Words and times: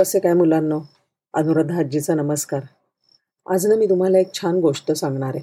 कसे 0.00 0.18
काय 0.18 0.32
मुलांनो? 0.32 0.80
अनुराधा 1.34 1.78
आजीचा 1.78 2.14
नमस्कार. 2.14 2.60
आज 3.50 3.66
ना 3.66 3.74
मी 3.74 3.86
तुम्हाला 3.86 4.18
एक 4.18 4.34
छान 4.34 4.56
गोष्ट 4.56 4.92
सांगणार 4.92 5.32
आहे. 5.34 5.40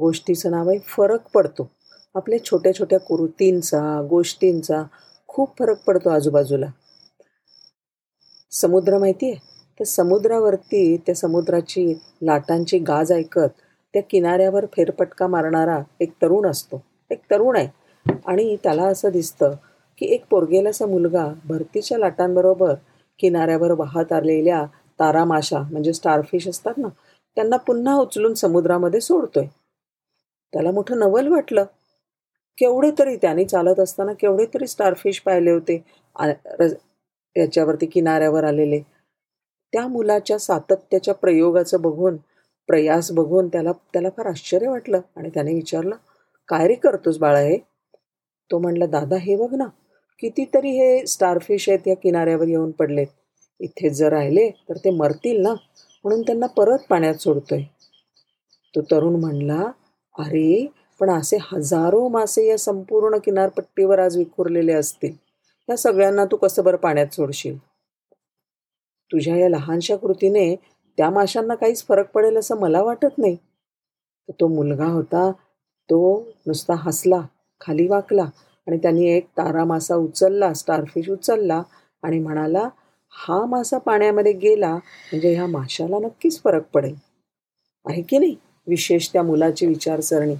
गोष्टीचं 0.00 0.50
नाव 0.50 0.68
आहे 0.68 0.78
फरक 0.78 1.20
पडतो. 1.34 1.70
आपल्या 2.14 2.44
छोट्या 2.44 2.74
छोट्या 2.74 3.00
कृतींचा 3.00 4.06
गोष्टींचा 4.10 4.82
खूप 5.28 5.58
फरक 5.58 5.84
पडतो 5.86 6.08
आजूबाजूला. 6.08 6.66
समुद्र 8.50 8.98
माहिती 8.98 9.30
आहे? 9.30 9.40
त्या 9.78 9.86
समुद्रावरती 9.86 10.96
त्या 10.96 11.14
समुद्राची 11.14 12.00
लाटांची 12.22 12.78
गाज 12.78 13.12
ऐकत 13.12 13.48
त्या 13.92 14.02
किनाऱ्यावर 14.02 14.66
फेरपटका 14.66 15.26
मारणारा 15.26 15.82
एक 16.00 16.12
तरुण 16.22 16.46
असतो. 16.46 16.82
एक 17.10 17.22
तरुण 17.30 17.56
आहे. 17.56 17.68
आणि 18.26 18.56
त्याला 18.56 18.84
असं 18.84 19.08
दिसतं 19.08 19.50
की 19.98 20.06
एक 20.06 20.24
पोरगेलासा 20.30 20.86
मुलगा 20.86 21.32
भरतीच्या 21.44 21.98
लाटांबरोबर 21.98 22.74
किनाऱ्यावर 23.20 23.72
वाहत 23.78 24.12
आलेल्या 24.12 24.64
तारामाशा 24.98 25.60
म्हणजे 25.62 25.92
स्टारफिश 25.92 26.48
असतात 26.48 26.78
ना 26.78 26.88
त्यांना 27.36 27.56
पुन्हा 27.56 27.94
उचलून 27.96 28.34
समुद्रामध्ये 28.34 29.00
सोडतोय. 29.00 29.46
त्याला 30.52 30.70
मोठं 30.70 30.98
नवल 30.98 31.28
वाटलं. 31.28 31.64
केवढे 32.58 32.90
तरी 32.98 33.16
त्याने 33.16 33.44
चालत 33.44 33.80
असताना 33.80 34.12
केवढे 34.12 34.44
तरी 34.54 34.66
स्टारफिश 34.66 35.20
पाहिले 35.20 35.50
होते 35.50 35.76
याच्यावरती 37.36 37.86
किनाऱ्यावर 37.86 38.44
आलेले. 38.44 38.80
त्या 39.72 39.86
मुलाच्या 39.88 40.38
सातत्याच्या 40.38 41.14
प्रयोगाचं 41.14 41.80
बघून 41.82 42.16
प्रयास 42.68 43.10
बघून 43.12 43.48
त्याला 43.48 43.72
त्याला 43.92 44.10
फार 44.16 44.26
आश्चर्य 44.26 44.68
वाटलं 44.68 45.00
आणि 45.16 45.30
त्याने 45.34 45.54
विचारलं 45.54 45.96
काय 46.48 46.66
रे 46.68 46.74
करतोस 46.74 47.18
बाळा 47.18 47.38
हे? 47.38 47.58
तो 48.50 48.58
म्हणला 48.58 48.86
दादा 48.86 49.16
हे 49.16 49.36
बघ 49.36 49.54
ना 49.54 49.66
कितीतरी 50.18 50.70
हे 50.70 51.06
स्टारफिश 51.06 51.68
आहेत 51.68 51.88
या 51.88 51.94
किनाऱ्यावर 51.96 52.48
येऊन 52.48 52.70
पडलेत. 52.70 53.06
इथे 53.60 53.90
जर 53.90 54.08
राहिले 54.08 54.50
तर 54.68 54.76
ते 54.76 54.90
मरतील 54.90 55.40
ना? 55.42 55.54
म्हणून 56.04 56.22
त्यांना 56.22 56.46
परत 56.46 56.78
पाण्यात 56.90 57.14
सोडतोय. 57.14 57.62
तो 58.74 58.80
तरुण 58.80 59.20
म्हणला 59.20 59.70
अरे 60.18 60.66
पण 61.00 61.10
असे 61.10 61.38
हजारो 61.42 62.08
मासे 62.08 62.46
या 62.46 62.58
संपूर्ण 62.58 63.18
किनारपट्टीवर 63.18 63.98
आज 63.98 64.16
विखुरलेले 64.16 64.72
असतील. 64.72 65.12
या 65.68 65.76
सगळ्यांना 65.76 66.24
तू 66.24 66.36
कसं 66.36 66.64
बरं 66.64 66.76
पाण्यात 66.76 67.14
सोडशील? 67.14 67.58
तुझ्या 69.10 69.36
या 69.36 69.48
लहानशा 69.48 69.96
कृतीने 69.96 70.56
त्या 70.98 71.10
माशांना 71.10 71.54
काहीच 71.54 71.86
फरक 71.86 72.10
पडेल 72.10 72.36
असं 72.36 72.60
मला 72.60 72.82
वाटत 72.82 73.18
नाही. 73.18 73.36
तो 74.40 74.48
मुलगा 74.48 74.86
होता 74.86 75.30
तो 75.90 76.24
नुसता 76.46 76.74
हसला 76.74 77.20
खाली 77.60 77.86
वाकला 77.88 78.24
आणि 78.66 78.76
त्यांनी 78.76 79.08
एक 79.08 79.26
तारा 79.38 79.64
मासा 79.64 79.94
उचलला 79.94 80.52
स्टारफिश 80.54 81.10
उचलला 81.10 81.62
आणि 82.02 82.18
म्हणाला 82.18 82.68
हा 83.12 83.44
मासा 83.46 83.78
पाण्यामध्ये 83.78 84.32
गेला 84.32 84.74
म्हणजे 84.74 85.34
ह्या 85.34 85.46
माशाला 85.46 85.98
नक्कीच 85.98 86.40
फरक 86.42 86.62
पडेल. 86.74 86.94
आहे 87.86 88.02
की 88.02 88.18
नाही? 88.18 88.36
विशेष 88.66 89.08
त्या 89.12 89.22
मुलाची 89.22 89.66
विचारसरणी. 89.66 90.34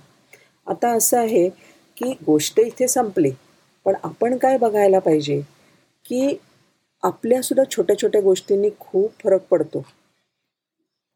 आता 0.66 0.88
असं 0.88 1.18
आहे 1.18 1.48
की 1.96 2.12
गोष्ट 2.26 2.60
इथे 2.60 2.88
संपली 2.88 3.30
पण 3.86 3.94
आपण 4.04 4.36
काय 4.36 4.58
बघायला 4.58 4.98
पाहिजे? 4.98 5.40
की 6.04 6.36
आपल्यासुद्धा 7.02 7.64
छोट्या 7.70 7.98
छोट्या 7.98 8.20
गोष्टींनी 8.20 8.70
खूप 8.80 9.10
फरक 9.24 9.42
पडतो. 9.50 9.84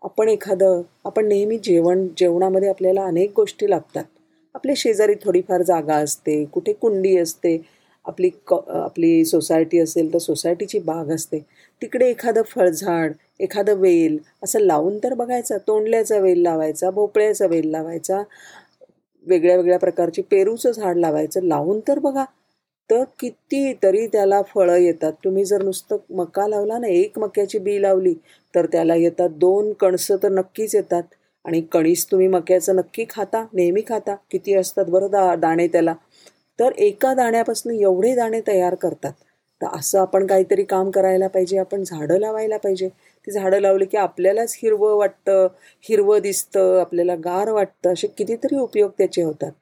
आपण 0.02 0.28
एखादं 0.28 0.82
आपण 1.04 1.26
नेहमी 1.28 1.58
जेवण 1.58 2.06
जेवणामध्ये 2.16 2.68
आपल्याला 2.68 3.04
अनेक 3.04 3.32
गोष्टी 3.36 3.70
लागतात. 3.70 4.04
आपल्या 4.58 4.74
शेजारी 4.76 5.14
थोडीफार 5.22 5.62
जागा 5.64 5.96
असते 5.98 6.44
कुठे 6.52 6.72
कुंडी 6.74 7.16
असते 7.18 7.56
आपली 8.04 8.28
क 8.46 8.54
आपली 8.76 9.24
सोसायटी 9.26 9.78
असेल 9.78 10.12
तर 10.12 10.18
सोसायटीची 10.18 10.78
बाग 10.80 11.10
असते. 11.12 11.38
तिकडे 11.82 12.08
एखादं 12.10 12.42
फळझाड 12.46 13.12
एखादं 13.40 13.76
वेल 13.78 14.16
असं 14.42 14.60
लावून 14.60 14.98
तर 14.98 15.14
बघायचं 15.14 15.58
तोंडल्याचा 15.66 16.18
वेल 16.20 16.42
लावायचा 16.42 16.90
भोपळ्याचा 16.90 17.46
वेल 17.46 17.70
लावायचा 17.70 18.22
वेगळ्या 19.26 19.56
वेगळ्या 19.56 19.78
प्रकारची 19.78 20.22
पेरूचं 20.30 20.70
झाड 20.72 20.96
लावायचं 20.98 21.44
लावून 21.44 21.80
तर 21.88 21.98
बघा. 22.00 22.24
तर 22.90 23.02
किती 23.18 23.72
तरी 23.82 24.06
त्याला 24.08 24.40
फळं 24.46 24.76
येतात. 24.76 25.12
तुम्ही 25.24 25.44
जर 25.44 25.62
नुसतं 25.62 25.96
मका 26.16 26.46
लावला 26.48 26.78
ना 26.78 26.86
एक 26.88 27.18
मक्याची 27.18 27.58
बी 27.60 27.80
लावली 27.82 28.14
तर 28.54 28.66
त्याला 28.66 28.94
येतात 28.96 29.30
दोन 29.38 29.72
कणसं 29.80 30.16
तर 30.22 30.28
नक्कीच 30.30 30.74
येतात. 30.74 31.02
आणि 31.44 31.60
कणीस 31.60 32.10
तुम्ही 32.10 32.26
मक्याचं 32.28 32.76
नक्की 32.76 33.04
खाता 33.10 33.44
नेहमी 33.52 33.82
खाता. 33.88 34.14
किती 34.30 34.54
असतात 34.54 34.84
बरं 34.84 35.10
दा 35.10 35.34
दाणे 35.34 35.68
त्याला. 35.68 35.94
तर 36.60 36.72
एका 36.78 37.14
दाण्यापासून 37.14 37.72
एवढे 37.72 38.14
दाणे 38.14 38.40
तयार 38.46 38.74
करतात. 38.74 39.12
तर 39.60 39.66
असं 39.72 40.00
आपण 40.00 40.26
काहीतरी 40.26 40.64
काम 40.64 40.90
करायला 40.90 41.26
पाहिजे 41.26 41.58
आपण 41.58 41.82
झाडं 41.84 42.18
लावायला 42.18 42.56
पाहिजे. 42.56 42.88
ती 43.26 43.30
झाडं 43.30 43.60
लावली 43.60 43.84
की 43.84 43.96
आपल्यालाच 43.96 44.58
हिरवं 44.62 44.96
वाटतं 44.96 45.46
हिरवं 45.88 46.18
दिसतं 46.18 46.80
आपल्याला 46.80 47.14
गार 47.14 47.50
वाटतं. 47.50 47.92
असे 47.92 48.06
कितीतरी 48.06 48.56
उपयोग 48.56 48.90
त्याचे 48.98 49.22
होतात. 49.22 49.52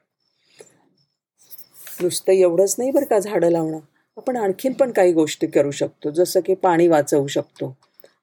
नुसतं 2.03 2.33
एवढंच 2.33 2.75
नाही 2.79 2.91
बरं 2.91 3.05
का 3.05 3.19
झाडं 3.19 3.51
लावणं. 3.51 3.79
आपण 4.17 4.37
आणखीन 4.37 4.73
पण 4.73 4.91
काही 4.93 5.13
गोष्टी 5.13 5.47
करू 5.47 5.71
शकतो. 5.71 6.11
जसं 6.11 6.41
की 6.41 6.55
पाणी 6.55 6.89
वाचवू 6.89 7.27
शकतो. 7.27 7.77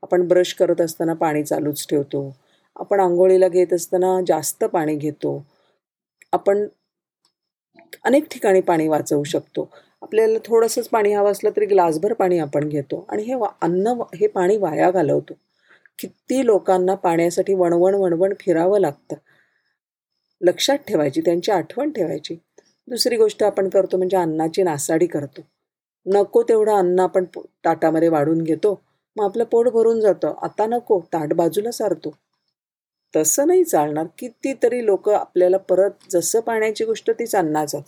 आपण 0.04 0.28
ब्रश 0.28 0.54
करत 0.54 0.82
असताना 0.82 1.14
पाणी 1.14 1.44
चालूच 1.44 1.88
ठेवतो. 1.90 2.36
आपण 2.76 3.00
आंघोळीला 3.00 3.48
घेत 3.48 3.74
असताना 3.74 4.20
जास्त 4.28 4.64
पाणी 4.64 4.96
घेतो. 4.96 5.46
आपण 6.32 6.68
अनेक 8.04 8.28
ठिकाणी 8.32 8.62
पाणी 8.62 8.88
वाचवू 8.88 9.24
शकतो. 9.24 9.70
आपल्याला 10.02 10.38
थोडंसंच 10.46 10.90
पाणी 10.90 11.14
हवं 11.14 11.32
असलं 11.32 11.50
तरी 11.50 11.66
ग्लासभर 11.66 12.14
पाणी 12.14 12.40
आपण 12.40 12.68
घेतो. 12.70 13.06
आणि 13.10 13.24
हे 13.24 13.36
वा 13.36 13.48
अन्न 13.62 13.88
हे 13.88 14.28
पाणी 14.28 14.58
वाया 14.58 14.92
घालवतो. 14.92 15.34
किती 16.00 16.46
लोकांना 16.46 16.96
पाण्यासाठी 16.96 17.54
वणवण 17.54 17.96
वणवण 17.96 18.34
फिरावं 18.40 18.80
लागतं. 18.80 19.16
लक्षात 20.42 20.78
ठेवायची 20.78 21.22
त्यांची 21.22 21.52
आठवण 21.52 21.92
ठेवायची. 21.92 22.36
दुसरी 22.88 23.18
गोष्ट 23.18 23.44
आपण 23.44 23.70
करतो 23.70 23.98
म्हणजे 23.98 24.18
अन्नाची 24.18 24.64
नासाडी 24.64 25.06
करतो. 25.06 25.42
नको 26.06 26.44
तेवढं 26.44 26.74
अन्न 26.74 27.00
आपण 27.00 27.26
ताटामध्ये 27.66 28.10
वाढून 28.10 28.42
घेतो. 28.42 28.82
मग 29.16 29.26
आपलं 29.26 29.44
पोट 29.44 29.68
भरून 29.68 30.02
जातं. 30.02 30.34
आता 30.42 30.66
नको 30.66 31.00
ताट 31.00 31.34
बाजूला 31.34 31.72
सारतो. 31.72 32.16
तसं 33.16 33.48
नाही 33.48 33.64
चालणार. 33.64 34.06
कितीतरी 34.18 34.86
लोक 34.86 35.10
आपल्याला 35.10 35.58
परत 35.58 35.92
जसं 36.12 36.40
पाण्याची 36.40 36.86
गोष्ट 36.86 37.12
तीच 37.12 37.36
अन्नाचं 37.36 37.80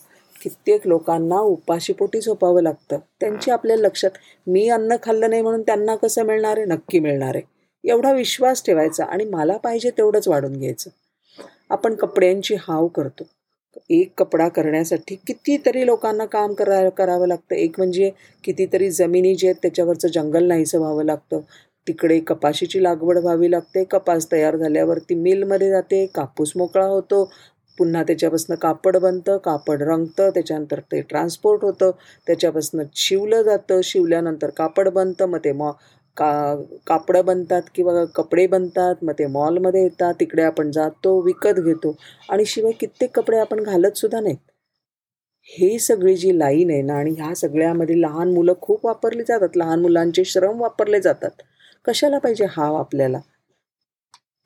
कित्येक 0.42 0.88
लोकांना 0.88 1.40
उपाशीपोटी 1.40 2.22
झोपावं 2.22 2.62
लागतं. 2.62 2.98
त्यांची 3.20 3.52
आपल्या 3.52 3.78
लक्षात 3.78 4.18
मी 4.48 4.68
अन्न 4.70 4.96
खाल्लं 5.04 5.30
नाही 5.30 5.42
म्हणून 5.42 5.62
त्यांना 5.62 5.96
कसं 5.96 6.24
मिळणार 6.24 6.58
आहे? 6.58 6.66
नक्की 6.66 7.00
मिळणार 7.00 7.36
आहे. 7.36 7.44
एवढा 7.90 8.12
विश्वास 8.12 8.64
ठेवायचा 8.66 9.06
आणि 9.06 9.26
मला 9.26 9.58
पाहिजे 9.58 9.90
तेवढंच 9.90 10.28
वाढून 10.28 10.58
घ्यायचं. 10.60 10.90
आपण 11.70 11.96
कपड्यांची 11.96 12.56
हाव 12.56 12.88
करतो. 12.88 13.24
एक 13.90 14.12
कपडा 14.18 14.48
करण्यासाठी 14.48 15.16
कितीतरी 15.16 15.86
लोकांना 15.86 16.26
काम 16.26 16.54
करा 16.54 16.90
करावं 16.90 17.28
लागतं. 17.28 17.56
एक 17.56 17.74
म्हणजे 17.78 18.12
कितीतरी 18.44 18.92
जमिनी 18.92 19.36
जे 19.36 19.48
आहेत 19.48 19.56
त्याच्यावरचं 19.62 20.08
जंगल 20.08 20.48
नाहीसं 20.48 20.80
व्हावं 20.80 21.04
लागतं. 21.04 21.40
तिकडे 21.88 22.20
कपाशीची 22.20 22.82
लागवड 22.84 23.18
व्हावी 23.18 23.50
लागते. 23.52 23.84
कपास 23.84 24.28
तयार 24.32 24.56
झाल्यावरती 24.58 25.16
मिलमध्ये 25.16 25.70
जाते. 25.70 26.06
कापूस 26.16 26.52
मोकळा 26.56 26.86
होतो. 26.86 27.24
पुन्हा 27.78 28.04
त्याच्यापासून 28.04 28.56
कापड 28.58 28.98
बनतं. 28.98 29.38
कापड 29.38 29.82
रंगतं. 29.84 30.30
त्याच्यानंतर 30.30 30.80
ते 30.92 31.02
ट्रान्सपोर्ट 31.02 31.64
होतं. 31.64 31.92
त्याच्यापासून 32.28 32.82
शिवलं 32.96 33.42
जातं. 33.44 33.82
शिवल्यानंतर 33.84 34.50
कापड 34.58 34.90
बनतं. 34.90 35.26
मग 35.26 35.40
ते 35.46 35.52
मॉ 35.54 35.72
का 36.18 36.56
कापडं 36.88 37.26
बनतात 37.26 37.62
किंवा 37.76 38.04
कपडे 38.16 38.46
बनतात. 38.48 39.04
मग 39.04 39.14
ते 39.20 39.26
मॉलमध्ये 39.28 39.84
येतात. 39.84 40.14
तिकडे 40.20 40.44
आपण 40.44 40.72
जातो 40.72 41.20
विकत 41.22 41.60
घेतो. 41.60 41.96
आणि 42.30 42.46
शिवाय 42.46 42.72
कित्येक 42.80 43.16
कपडे 43.16 43.38
आपण 43.38 43.64
घालतसुद्धा 43.64 44.20
नाहीत. 44.20 44.38
हे 45.50 45.78
सगळी 45.80 46.16
जी 46.16 46.38
लाईन 46.40 46.70
आहे 46.72 46.82
ना 46.82 46.94
आणि 46.94 47.12
ह्या 47.12 47.34
सगळ्यामध्ये 47.36 48.00
लहान 48.02 48.32
मुलं 48.34 48.54
खूप 48.62 48.86
वापरली 48.86 49.24
जातात. 49.28 49.58
लहान 49.58 49.82
मुलांचे 49.82 50.24
श्रम 50.26 50.62
वापरले 50.62 51.02
जातात. 51.02 51.32
कशाला 51.88 52.18
पाहिजे 52.18 52.46
हाव 52.50 52.76
आपल्याला? 52.76 53.20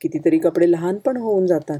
कितीतरी 0.01 0.37
कपडे 0.37 0.71
लहान 0.71 0.97
पण 0.97 1.17
होऊन 1.17 1.45
जातात. 1.47 1.79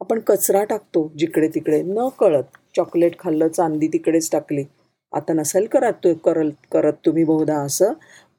आपण 0.00 0.18
कचरा 0.18 0.64
टाकतो 0.64 1.12
जिकडे 1.18 1.48
तिकडे 1.48 1.82
न 1.82 2.08
कळत. 2.18 2.42
चॉकलेट 2.76 3.18
खाल्लं 3.18 3.48
चांदी 3.48 3.88
तिकडेच 3.88 4.30
टाकली. 4.32 4.64
आता 5.12 5.32
नसेल 5.32 5.66
करत 5.66 5.92
तो 5.92 6.14
करल 6.14 6.50
करत 6.72 6.92
तुम्ही 7.06 7.24
बहुधा 7.24 7.58
असं. 7.62 7.92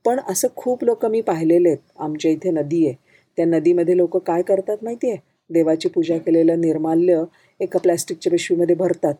पण 0.06 0.19
असं 0.30 0.48
खूप 0.56 0.84
लोक 0.84 1.06
मी 1.06 1.22
पाहिलेले 1.22 1.69
आहेत. 1.69 1.80
आमच्या 2.00 2.31
इथे 2.31 2.52
नदी 2.52 2.86
आहे. 2.88 2.96
त्या 3.38 3.46
नदीमध्ये 3.46 3.98
लोक 3.98 4.18
काय 4.18 4.42
करतात 4.42 4.78
माहिती 4.84 5.10
आहे 5.10 5.18
देवाची 5.50 5.90
पूजा 5.90 6.18
केलेलं 6.18 6.62
निर्माल्य 6.62 7.24
एका 7.60 7.80
प्लॅस्टिकच्या 7.80 8.31
पिशवीमध्ये 8.31 8.75
भरतात. 8.75 9.13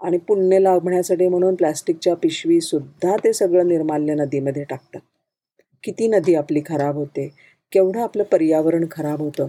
आणि 0.00 0.18
पुण्य 0.18 0.58
लाभण्यासाठी 0.58 1.28
म्हणून 1.28 1.54
प्लॅस्टिकच्या 1.54 2.14
पिशवीसुद्धा 2.16 3.16
ते 3.16 3.32
सगळं 3.32 3.68
निर्माल्य 3.68 4.14
नदीमध्ये 4.14 4.64
टाकतात. 4.64 5.00
किती 5.84 6.08
नदी 6.08 6.34
आपली 6.34 6.60
खराब 6.66 6.96
होते 6.96 7.28
केवढं 7.72 8.02
आपलं 8.02 8.22
पर्यावरण 8.22 8.84
खराब 8.90 9.20
होतं. 9.22 9.46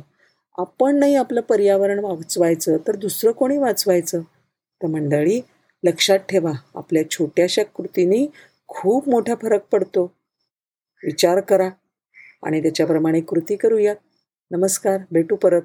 आपण 0.57 0.95
नाही 0.95 1.15
आपलं 1.15 1.41
पर्यावरण 1.41 1.99
वाचवायचं 1.99 2.77
तर 2.87 2.95
दुसरं 2.95 3.31
कोणी 3.31 3.57
वाचवायचं? 3.57 4.21
तर 4.81 4.87
मंडळी 4.87 5.41
लक्षात 5.83 6.19
ठेवा 6.19 6.51
आपल्या 6.75 7.09
छोट्याशा 7.09 7.63
कृतीने 7.63 8.25
खूप 8.67 9.09
मोठा 9.09 9.35
फरक 9.35 9.65
पडतो. 9.71 10.03
विचार 11.03 11.39
करा 11.39 11.69
आणि 12.43 12.61
त्याच्याप्रमाणे 12.61 13.21
कृती 13.21 13.55
करूयात 13.55 13.95
नमस्कार 14.51 14.97
भेटू 15.11 15.35
परत. 15.35 15.61